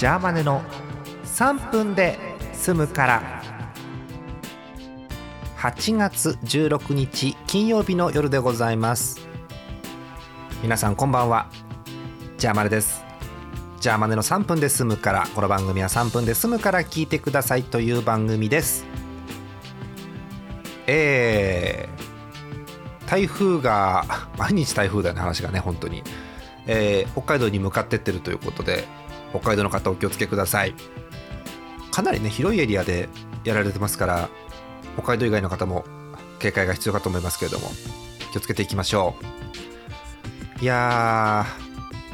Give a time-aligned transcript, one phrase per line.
[0.00, 0.62] ジャーマネの
[1.24, 2.18] 3分で
[2.54, 3.42] 済むから。
[5.58, 9.20] 8月16日金曜日の夜でございます。
[10.62, 11.50] 皆さんこんばんは。
[12.38, 13.04] ジャーマネです。
[13.80, 18.86] ジャーマネの3分で済むからこの番組は3分で済むから聞いてくださいという番組です。
[20.86, 24.06] えー、台風が
[24.38, 26.02] 毎日台風だよね話がね本当に、
[26.66, 28.88] えー、北海道に向かってってるということで
[29.30, 30.74] 北海道の方お気をつけください。
[31.90, 33.08] かなりね広いエリアで
[33.44, 34.28] やられてますから
[34.94, 35.84] 北海道以外の方も
[36.38, 37.68] 警戒が必要かと思いますけれども
[38.32, 39.14] 気をつけていきましょ
[40.60, 40.62] う。
[40.62, 41.46] いや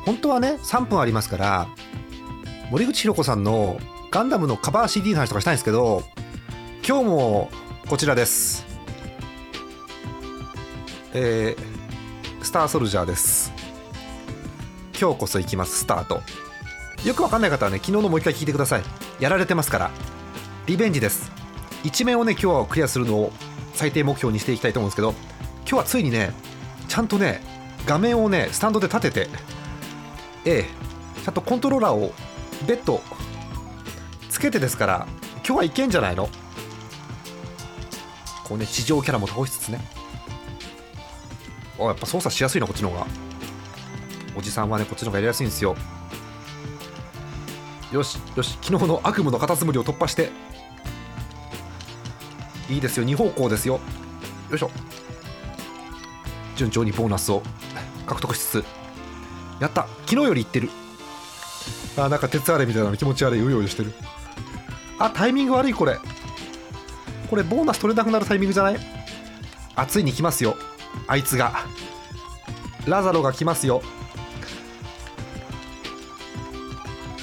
[0.00, 1.68] ー本当はね3分ありますから
[2.70, 3.78] 森口博子さんの
[4.10, 6.02] ガンダムのカバー CD の話とかしたいんですけど
[6.86, 7.50] 今日も
[7.88, 8.66] こちらです。
[11.14, 13.52] えー、スターソルジャーです。
[14.98, 15.80] 今日こそ行きます。
[15.80, 16.22] スタート。
[17.04, 18.82] よくわかんない方はね昨日のもう一回聞いてください。
[19.18, 19.90] やられてますから。
[20.66, 21.32] リベンジです。
[21.82, 23.32] 一面をね今日はクリアするのを
[23.74, 25.14] 最低目標にしていきたいと思うんですけど
[25.62, 26.32] 今日はついにね
[26.86, 27.40] ちゃんとね
[27.86, 29.28] 画面をねスタンドで立てて
[30.44, 30.64] ええ
[31.24, 32.12] ちゃんとコントローラーを
[32.68, 33.02] 別途
[34.30, 35.06] つけてですから
[35.44, 36.28] 今日はいけんじゃないの？
[38.44, 39.80] こうね地上キャラも倒しつつね。
[41.80, 43.06] あやっぱ操作しやすいなこっちの方が。
[44.36, 45.74] おじさんはねこっちの方がやりやすいんですよ。
[47.92, 50.30] よしよし昨日の悪夢のカタツムリを突破して。
[52.70, 53.74] いいですよ2方向ですよ。
[54.48, 54.70] よいしょ。
[56.56, 57.42] 順調にボーナスを
[58.06, 58.64] 獲得しつつ。
[59.60, 59.86] やった。
[60.06, 60.70] 昨日よりいってる。
[61.98, 63.92] あなんか鉄あれみたいなの気持ち悪いうようよしてる。
[64.98, 65.98] あタイミング悪いこれ。
[67.28, 68.76] これボーナス取れなくなるタイミングじゃない？
[69.74, 70.56] あついに来ますよ
[71.06, 71.66] あいつが。
[72.86, 73.82] ラザロが来ますよ。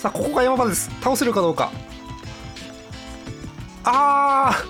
[0.00, 0.90] さあここが山場です。
[1.02, 1.70] 倒せるかどうか。
[3.84, 4.64] あ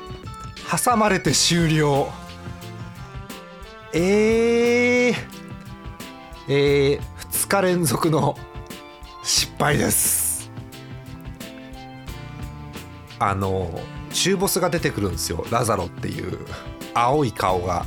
[0.66, 2.08] ー挟まれて終了。
[3.92, 5.14] えー、
[6.48, 7.00] えー、
[7.30, 8.36] 2日連続の
[9.22, 10.50] 失敗です。
[13.20, 13.70] あの
[14.12, 15.46] 中ボスが出てくるんですよ。
[15.48, 16.44] ラザロっていう
[16.92, 17.86] 青い顔が。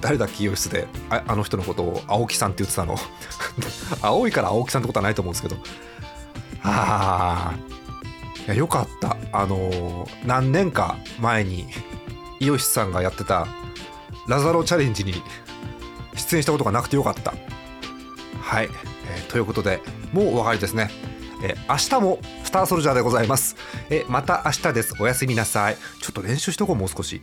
[0.00, 2.96] 誰だっけ医容室でああの人のことを青木さんって言ってたの
[4.02, 5.56] 青いから青木さんってことはないと思うんですけど
[6.62, 7.54] あ
[8.48, 11.66] あよかったあのー、何年か前に
[12.40, 13.46] イオシスさんがやってた
[14.28, 15.22] ラザロチャレンジに
[16.14, 17.34] 出演したことがなくてよかった
[18.40, 18.68] はい、
[19.10, 19.80] えー、ということで
[20.12, 20.90] もうお分かりですね
[21.42, 23.56] え、明日もスターソルジャーでございます。
[23.90, 24.94] えまた明日です。
[24.98, 25.76] おやすみなさい。
[26.00, 27.20] ちょっと練習しとこう、もう少し。